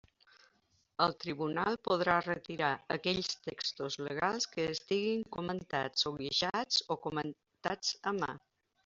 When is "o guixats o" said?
6.11-6.99